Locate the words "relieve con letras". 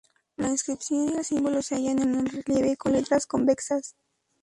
2.25-3.27